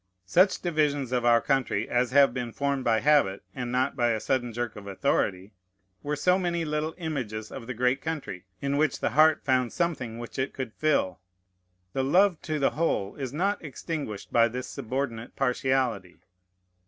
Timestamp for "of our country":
1.11-1.87